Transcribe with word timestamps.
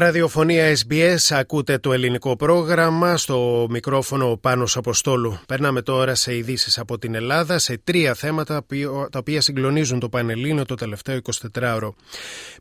Ραδιοφωνία 0.00 0.76
SBS, 0.76 1.16
ακούτε 1.30 1.78
το 1.78 1.92
ελληνικό 1.92 2.36
πρόγραμμα 2.36 3.16
στο 3.16 3.66
μικρόφωνο 3.70 4.36
Πάνος 4.36 4.76
Αποστόλου. 4.76 5.38
Περνάμε 5.46 5.82
τώρα 5.82 6.14
σε 6.14 6.36
ειδήσεις 6.36 6.78
από 6.78 6.98
την 6.98 7.14
Ελλάδα, 7.14 7.58
σε 7.58 7.80
τρία 7.84 8.14
θέματα 8.14 8.64
τα 9.10 9.18
οποία 9.18 9.40
συγκλονίζουν 9.40 10.00
το 10.00 10.08
Πανελλήνιο 10.08 10.64
το 10.64 10.74
τελευταίο 10.74 11.18
24ωρο. 11.52 11.88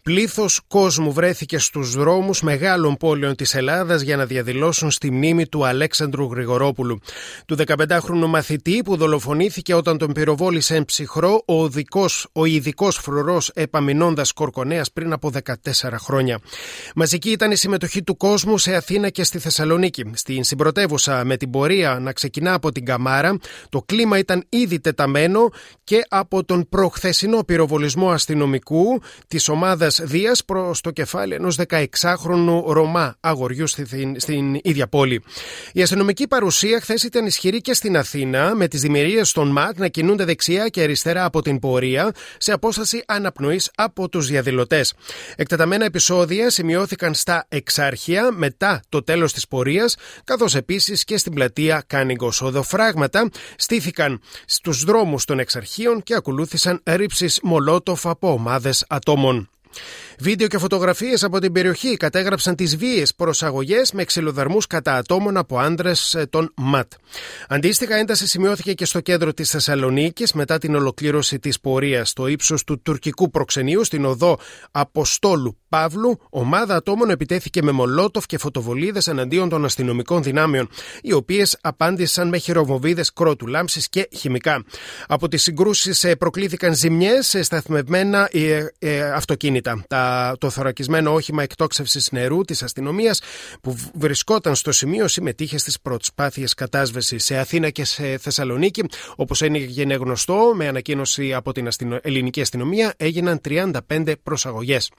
Πλήθος 0.03 0.61
κόσμου 0.67 1.13
βρέθηκε 1.13 1.57
στους 1.57 1.95
δρόμους 1.95 2.41
μεγάλων 2.41 2.95
πόλεων 2.97 3.35
της 3.35 3.55
Ελλάδας 3.55 4.01
για 4.01 4.17
να 4.17 4.25
διαδηλώσουν 4.25 4.91
στη 4.91 5.11
μνήμη 5.11 5.47
του 5.47 5.65
Αλέξανδρου 5.65 6.31
Γρηγορόπουλου. 6.31 6.99
Του 7.45 7.55
15χρονου 7.67 8.27
μαθητή 8.27 8.81
που 8.85 8.95
δολοφονήθηκε 8.97 9.73
όταν 9.73 9.97
τον 9.97 10.11
πυροβόλησε 10.11 10.75
εν 10.75 10.85
ψυχρό 10.85 11.43
ο, 11.45 11.61
οδικός, 11.63 12.27
ο 12.31 12.45
ειδικός 12.45 12.97
φρουρός 12.97 13.51
επαμεινώντας 13.53 14.31
Κορκονέας 14.31 14.91
πριν 14.91 15.13
από 15.13 15.31
14 15.45 15.89
χρόνια. 15.99 16.39
Μαζική 16.95 17.26
ήταν 17.31 17.51
η 17.51 17.55
συμμετοχή 17.55 18.03
του 18.03 18.17
κόσμου 18.17 18.57
σε 18.57 18.75
Αθήνα 18.75 19.09
και 19.09 19.23
στη 19.23 19.39
Θεσσαλονίκη. 19.39 20.11
Στην 20.13 20.43
συμπρωτεύουσα 20.43 21.25
με 21.25 21.37
την 21.37 21.49
πορεία 21.49 21.99
να 22.01 22.13
ξεκινά 22.13 22.53
από 22.53 22.71
την 22.71 22.85
Καμάρα, 22.85 23.37
το 23.69 23.81
κλίμα 23.85 24.17
ήταν 24.17 24.43
ήδη 24.49 24.79
τεταμένο 24.79 25.49
και 25.83 26.05
από 26.09 26.43
τον 26.43 26.69
προχθεσινό 26.69 27.43
πυροβολισμό 27.43 28.11
αστυνομικού 28.11 29.01
της 29.27 29.49
ομάδας 29.49 30.01
Δίας 30.03 30.45
προς 30.45 30.81
το 30.81 30.91
κεφάλι 30.91 31.33
ενός 31.33 31.59
16χρονου 31.67 32.63
Ρωμά 32.65 33.15
αγοριού 33.19 33.67
στην, 33.67 34.19
στην 34.19 34.59
ίδια 34.63 34.87
πόλη. 34.87 35.23
Η 35.73 35.81
αστυνομική 35.81 36.27
παρουσία 36.27 36.79
χθες 36.81 37.03
ήταν 37.03 37.25
ισχυρή 37.25 37.61
και 37.61 37.73
στην 37.73 37.97
Αθήνα, 37.97 38.55
με 38.55 38.67
τις 38.67 38.81
δημιουργίες 38.81 39.31
των 39.31 39.47
ΜΑΚ 39.47 39.77
να 39.77 39.87
κινούνται 39.87 40.23
δεξιά 40.23 40.67
και 40.67 40.81
αριστερά 40.81 41.25
από 41.25 41.41
την 41.41 41.59
πορεία, 41.59 42.11
σε 42.37 42.51
απόσταση 42.51 43.03
αναπνοής 43.07 43.71
από 43.75 44.09
τους 44.09 44.27
διαδηλωτές. 44.27 44.93
Εκτεταμένα 45.35 45.85
επεισόδια 45.85 46.49
σημειώθηκαν 46.49 47.06
στα 47.13 47.45
εξάρχεια 47.49 48.31
μετά 48.31 48.81
το 48.89 49.03
τέλος 49.03 49.33
της 49.33 49.47
πορείας, 49.47 49.95
καθώς 50.23 50.55
επίσης 50.55 51.03
και 51.03 51.17
στην 51.17 51.33
πλατεία 51.33 51.83
Κάνιγκος. 51.87 52.41
Οδοφράγματα 52.41 53.29
στήθηκαν 53.55 54.21
στους 54.45 54.83
δρόμους 54.83 55.25
των 55.25 55.39
εξαρχείων 55.39 56.03
και 56.03 56.15
ακολούθησαν 56.15 56.81
ρήψεις 56.85 57.39
μολότοφ 57.43 58.05
από 58.05 58.31
ομάδες 58.31 58.85
ατόμων. 58.89 59.49
Βίντεο 60.19 60.47
και 60.47 60.57
φωτογραφίες 60.57 61.23
από 61.23 61.39
την 61.39 61.51
περιοχή 61.51 61.97
κατέγραψαν 61.97 62.55
τις 62.55 62.77
βίαιε 62.77 63.03
προσαγωγές 63.15 63.91
με 63.91 64.03
ξυλοδαρμούς 64.03 64.67
κατά 64.67 64.95
ατόμων 64.95 65.37
από 65.37 65.59
άντρες 65.59 66.13
ε, 66.13 66.25
των 66.25 66.53
ΜΑΤ. 66.55 66.91
Αντίστοιχα, 67.47 67.95
ένταση 67.95 68.27
σημειώθηκε 68.27 68.73
και 68.73 68.85
στο 68.85 68.99
κέντρο 68.99 69.33
της 69.33 69.49
Θεσσαλονίκης 69.49 70.33
μετά 70.33 70.57
την 70.57 70.75
ολοκλήρωση 70.75 71.39
της 71.39 71.59
πορείας 71.59 72.09
στο 72.09 72.27
ύψος 72.27 72.63
του 72.63 72.81
τουρκικού 72.81 73.29
προξενείου 73.29 73.83
στην 73.83 74.05
οδό 74.05 74.39
Αποστόλου 74.71 75.57
Παύλου. 75.69 76.19
Ομάδα 76.29 76.75
ατόμων 76.75 77.09
επιτέθηκε 77.09 77.63
με 77.63 77.71
μολότοφ 77.71 78.25
και 78.25 78.37
φωτοβολίδες 78.37 79.07
εναντίον 79.07 79.49
των 79.49 79.65
αστυνομικών 79.65 80.23
δυνάμεων, 80.23 80.69
οι 81.01 81.13
οποίες 81.13 81.57
απάντησαν 81.61 82.27
με 82.27 82.37
χειροβοβίδες 82.37 83.13
κρότου 83.13 83.47
λάμψη 83.47 83.87
και 83.89 84.09
χημικά. 84.11 84.63
Από 85.07 85.27
τις 85.27 85.41
συγκρούσεις 85.41 86.03
ε, 86.03 86.15
προκλήθηκαν 86.15 86.75
ζημιές 86.75 87.27
σε 87.27 87.43
σταθμευμένα 87.43 88.29
ε, 88.79 89.11
αυτοκίνητα. 89.67 89.85
Τα 89.87 90.35
το 90.39 90.49
θωρακισμένο 90.49 91.13
όχημα 91.13 91.43
εκτόξευσης 91.43 92.11
νερού 92.11 92.41
της 92.41 92.63
αστυνομίας 92.63 93.21
που 93.61 93.77
βρισκόταν 93.93 94.55
στο 94.55 94.71
σημείο 94.71 95.07
συμμετείχε 95.07 95.57
στις 95.57 95.79
προσπάθειες 95.81 96.53
κατάσβεσης 96.53 97.25
σε 97.25 97.37
Αθήνα 97.37 97.69
και 97.69 97.85
σε 97.85 98.17
Θεσσαλονίκη. 98.17 98.83
Όπως 99.15 99.41
έγινε 99.41 99.95
γνωστό, 99.95 100.51
με 100.55 100.67
ανακοίνωση 100.67 101.33
από 101.33 101.51
την 101.51 101.67
ελληνική 102.01 102.41
αστυνομία 102.41 102.93
έγιναν 102.97 103.41
35 103.47 104.13
προσαγωγές. 104.23 104.91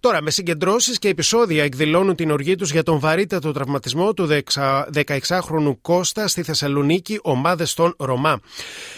Τώρα, 0.00 0.22
με 0.22 0.30
συγκεντρώσεις 0.30 0.98
και 0.98 1.08
επεισόδια 1.08 1.64
εκδηλώνουν 1.64 2.14
την 2.14 2.30
οργή 2.30 2.54
τους 2.54 2.70
για 2.70 2.82
τον 2.82 2.98
βαρύτατο 2.98 3.52
τραυματισμό 3.52 4.14
του 4.14 4.28
16χρονου 4.94 5.76
Κώστα 5.82 6.28
στη 6.28 6.42
Θεσσαλονίκη, 6.42 7.18
ομάδες 7.22 7.74
των 7.74 7.94
Ρωμά. 7.98 8.40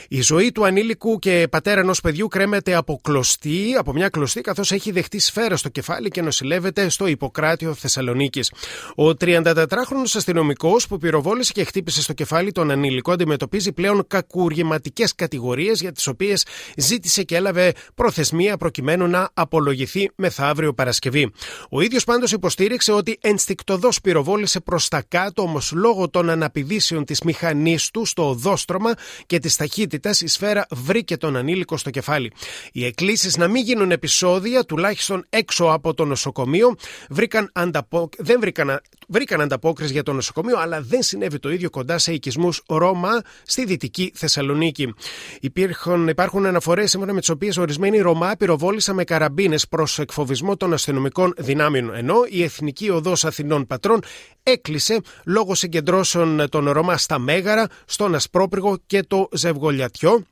Η 0.08 0.20
ζωή 0.20 0.52
του 0.52 0.66
ανήλικου 0.66 1.18
και 1.18 1.46
πατέρα 1.50 1.80
ενός 1.80 2.00
παιδιού 2.00 2.28
κρέμεται 2.28 2.74
από 2.74 3.00
κλωστή, 3.02 3.74
από 3.78 3.92
μια 3.92 4.08
κλωστή, 4.08 4.40
καθώς 4.40 4.72
έχει 4.72 4.90
δεχτεί 4.90 5.18
σφαίρα 5.18 5.56
στο 5.56 5.68
κεφάλι 5.68 6.08
και 6.08 6.22
νοσηλεύεται 6.22 6.88
στο 6.88 7.06
υποκράτιο 7.06 7.74
Θεσσαλονίκης. 7.74 8.52
Ο 8.94 9.08
34χρονο 9.08 10.04
αστυνομικός 10.14 10.86
που 10.86 10.98
πυροβόλησε 10.98 11.52
και 11.52 11.64
χτύπησε 11.64 12.02
στο 12.02 12.12
κεφάλι 12.12 12.52
τον 12.52 12.70
ανήλικο 12.70 13.12
αντιμετωπίζει 13.12 13.72
πλέον 13.72 14.04
κακουργηματικές 14.06 15.14
κατηγορίες 15.14 15.80
για 15.80 15.92
τις 15.92 16.06
οποίες 16.06 16.46
ζήτησε 16.76 17.22
και 17.22 17.36
έλαβε 17.36 17.72
προθεσμία 17.94 18.56
προκειμένου 18.56 19.06
να 19.06 19.30
απολογηθεί 19.34 20.10
μεθαύριο 20.16 20.45
αύριο 20.46 20.74
Παρασκευή. 20.74 21.32
Ο 21.70 21.80
ίδιος 21.80 22.04
πάντως 22.04 22.32
υποστήριξε 22.32 22.92
ότι 22.92 23.18
ενστικτοδός 23.20 24.00
πυροβόλησε 24.00 24.60
προς 24.60 24.88
τα 24.88 25.02
κάτω, 25.08 25.42
όμως 25.42 25.72
λόγω 25.72 26.08
των 26.08 26.30
αναπηδήσεων 26.30 27.04
της 27.04 27.20
μηχανής 27.20 27.90
του 27.90 28.04
στο 28.04 28.28
οδόστρωμα 28.28 28.94
και 29.26 29.38
της 29.38 29.56
ταχύτητας, 29.56 30.20
η 30.20 30.26
σφαίρα 30.26 30.66
βρήκε 30.70 31.16
τον 31.16 31.36
ανήλικο 31.36 31.76
στο 31.76 31.90
κεφάλι. 31.90 32.32
Οι 32.72 32.84
εκκλήσεις 32.84 33.36
να 33.36 33.48
μην 33.48 33.64
γίνουν 33.64 33.90
επεισόδια, 33.90 34.64
τουλάχιστον 34.64 35.26
έξω 35.28 35.64
από 35.64 35.94
το 35.94 36.04
νοσοκομείο, 36.04 36.74
βρήκαν 37.08 37.50
ανταπο... 37.52 38.08
δεν 38.18 38.40
βρήκαν... 38.40 38.80
βρήκαν 39.06 39.40
ανταπόκριση 39.40 39.92
για 39.92 40.02
το 40.02 40.12
νοσοκομείο, 40.12 40.58
αλλά 40.58 40.80
δεν 40.80 41.02
συνέβη 41.02 41.38
το 41.38 41.50
ίδιο 41.50 41.70
κοντά 41.70 41.98
σε 41.98 42.12
οικισμούς 42.12 42.62
Ρώμα 42.68 43.22
στη 43.42 43.64
δυτική 43.64 44.12
Θεσσαλονίκη. 44.14 44.94
Υπήρχαν, 45.40 46.08
υπάρχουν 46.08 46.46
αναφορές 46.46 46.90
σύμφωνα 46.90 47.12
με 47.12 47.20
τις 47.20 47.28
οποίες 47.28 47.56
ορισμένοι 47.56 47.98
Ρωμά 47.98 48.34
πυροβόλησαν 48.38 48.94
με 48.94 49.04
καραμπίνες 49.04 49.68
προς 49.68 49.98
εκφοβισμό 49.98 50.56
των 50.56 50.72
αστυνομικών 50.72 51.34
δυνάμεων. 51.36 51.94
Ενώ 51.94 52.16
η 52.28 52.42
Εθνική 52.42 52.90
Οδός 52.90 53.24
Αθηνών 53.24 53.66
Πατρών 53.66 54.00
έκλεισε 54.42 55.00
λόγω 55.24 55.54
συγκεντρώσεων 55.54 56.48
των 56.48 56.70
Ρωμά 56.70 56.96
στα 56.96 57.18
Μέγαρα, 57.18 57.66
στον 57.84 58.14
Ασπρόπριγο 58.14 58.78
και 58.86 59.02
το 59.02 59.28
Ζευγολιατιό 59.32 60.24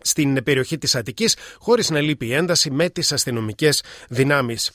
στην 0.00 0.42
περιοχή 0.42 0.78
της 0.78 0.94
Αττικής 0.94 1.36
χωρίς 1.58 1.90
να 1.90 2.00
λείπει 2.00 2.26
η 2.26 2.34
ένταση 2.34 2.70
με 2.70 2.88
τις 2.88 3.12
αστυνομικές 3.12 3.82
δυνάμεις. 4.08 4.72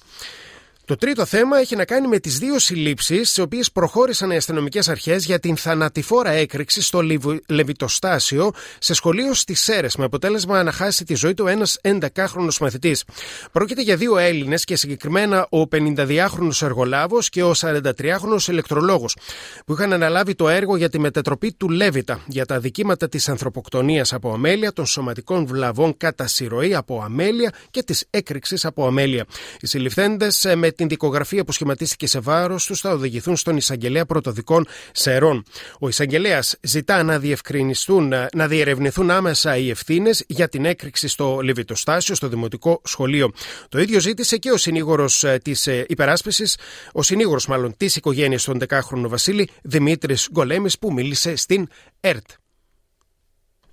Το 0.86 0.96
τρίτο 0.96 1.26
θέμα 1.26 1.58
έχει 1.58 1.76
να 1.76 1.86
κάνει 1.86 2.08
με 2.08 2.20
τις 2.20 2.38
δύο 2.38 2.60
συλλήψεις, 2.60 3.34
τι 3.34 3.42
οποίες 3.42 3.72
προχώρησαν 3.72 4.32
οι 4.32 4.36
αστυνομικές 4.36 4.90
αρχές 4.90 5.26
για 5.26 5.40
την 5.40 5.58
θανατηφόρα 5.58 6.30
έκρηξη 6.30 6.82
στο 6.82 7.02
Λεβιτοστάσιο 7.48 8.52
σε 8.80 8.94
σχολείο 8.94 9.34
στις 9.34 9.62
Σέρες, 9.62 9.96
με 9.96 10.04
αποτέλεσμα 10.04 10.64
να 10.64 10.72
χάσει 10.72 11.04
τη 11.06 11.16
ζωή 11.16 11.34
του 11.34 11.48
ένας 11.48 11.80
11χρονο 11.82 12.58
μαθητής. 12.60 13.04
Πρόκειται 13.52 13.82
για 13.82 13.96
δύο 13.96 14.18
Έλληνες 14.18 14.64
και 14.64 14.76
συγκεκριμένα 14.76 15.48
ο 15.50 15.62
52χρονο 15.72 16.62
εργολάβος 16.62 17.30
και 17.30 17.44
ο 17.44 17.52
43χρονο 17.58 18.48
ηλεκτρολόγος, 18.48 19.18
που 19.66 19.74
είχαν 19.74 19.94
αναλάβει 19.94 20.36
το 20.36 20.50
έργο 20.50 20.78
για 20.78 20.90
τη 20.90 21.00
μετατροπή 21.00 21.54
του 21.54 21.70
Λέβιτα 21.70 22.22
για 22.28 22.46
τα 22.46 22.60
δικήματα 22.60 23.10
της 23.10 23.30
ανθρωποκτονίας 23.30 24.14
από 24.14 24.34
αμέλεια, 24.34 24.74
των 24.74 24.86
σωματικών 24.86 25.46
βλαβών 25.46 25.98
κατά 25.98 26.28
συρροή 26.28 26.76
από 26.76 27.02
αμέλεια 27.04 27.54
και 27.72 27.84
της 27.84 28.06
έκρηξης 28.10 28.66
από 28.66 28.88
αμέλεια. 28.88 29.26
Οι 29.60 29.68
συλληφθέντες 29.68 30.46
ε, 30.46 30.56
με 30.56 30.72
την 30.74 30.88
δικογραφία 30.88 31.44
που 31.44 31.52
σχηματίστηκε 31.52 32.08
σε 32.08 32.20
βάρος 32.20 32.66
τους 32.66 32.80
θα 32.80 32.92
οδηγηθούν 32.92 33.36
στον 33.36 33.58
εισαγγελέα 33.58 34.06
πρωτοδικών 34.06 34.68
σερών. 34.92 35.44
Ο 35.80 35.88
εισαγγελέας 35.88 36.56
ζητά 36.62 37.04
να 37.04 37.20
διευκρινιστούν, 37.20 38.14
να 38.34 38.48
διερευνηθούν 38.48 39.12
άμεσα 39.12 39.58
οι 39.58 39.70
ευθύνες 39.70 40.24
για 40.28 40.50
την 40.50 40.66
έκρηξη 40.66 41.08
στο 41.08 41.40
Λεβιτοστάσιο, 41.44 42.16
στο 42.16 42.28
Δημοτικό 42.28 42.82
Σχολείο. 42.84 43.32
Το 43.70 43.80
ίδιο 43.80 44.00
ζήτησε 44.00 44.38
και 44.38 44.52
ο 44.52 44.58
συνήγορος 44.58 45.24
ε, 45.24 45.40
της 45.44 45.68
ε, 45.68 45.86
υπεράσπισης, 45.88 46.58
ο 46.92 47.02
συνήγορος 47.02 47.48
μάλλον 47.48 47.78
της 47.78 47.96
οικογένειας 47.96 48.44
των 48.44 48.60
10χρονου 48.70 49.08
Βασίλη, 49.08 49.50
Δημήτρης 49.62 50.28
Γκολέμης, 50.32 50.80
που 50.80 50.94
μίλησε 50.94 51.36
στην 51.36 51.68
ΕΡΤ. 52.00 52.26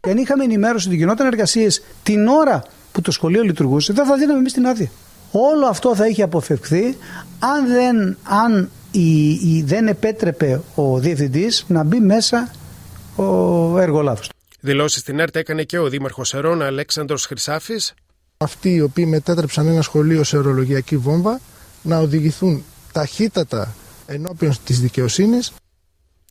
Και 0.01 0.11
αν 0.11 0.17
είχαμε 0.17 0.45
ενημέρωση 0.45 0.87
ότι 0.87 0.97
γινόταν 0.97 1.27
εργασίες 1.27 1.83
την 2.03 2.27
ώρα 2.27 2.63
που 2.93 3.01
το 3.01 3.11
σχολείο 3.11 3.43
λειτουργούσε, 3.43 3.93
δεν 3.93 4.07
θα 4.07 4.17
δίναμε 4.17 4.39
εμείς 4.39 4.53
την 4.53 4.67
άδεια. 4.67 4.91
Όλο 5.31 5.67
αυτό 5.67 5.97
θα 5.97 6.07
είχε 6.07 6.23
αποφευχθεί 6.23 6.97
αν 7.39 7.67
δεν, 7.67 8.17
αν 8.23 8.71
η, 8.91 9.31
η, 9.31 9.63
δεν 9.67 9.89
επέτρεπε 9.89 10.61
ο 10.75 10.99
διευθυντής 10.99 11.65
να 11.69 11.83
μπει 11.83 12.01
μέσα 12.01 12.51
ο 13.17 13.79
εργολάβος. 13.79 14.31
Δηλώσεις 14.61 15.01
στην 15.01 15.19
ΕΡΤ 15.19 15.37
έκανε 15.37 15.63
και 15.63 15.79
ο 15.79 15.89
Δήμαρχος 15.89 16.35
Ερών 16.35 16.63
Αλέξανδρος 16.63 17.27
Χρυσάφης. 17.27 17.95
Αυτοί 18.37 18.75
οι 18.75 18.81
οποίοι 18.81 19.05
μετέτρεψαν 19.09 19.67
ένα 19.67 19.83
σχολείο 19.83 20.25
σε 20.25 20.37
ορολογιακή 20.37 20.97
βόμβα 20.97 21.41
να 21.83 21.99
οδηγηθούν 21.99 22.65
ταχύτατα 22.93 23.75
ενώπιον 24.07 24.55
της 24.65 24.81
δικαιοσύνης 24.81 25.53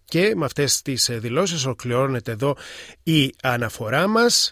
και 0.05 0.33
με 0.35 0.45
αυτές 0.45 0.81
τις 0.81 1.09
δηλώσεις 1.11 1.65
ολοκληρώνεται 1.65 2.31
εδώ 2.31 2.55
η 3.03 3.33
αναφορά 3.43 4.07
μας. 4.07 4.51